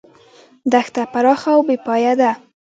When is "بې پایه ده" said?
1.67-2.31